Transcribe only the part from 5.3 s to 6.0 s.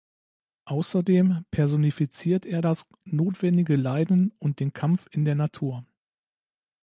Natur.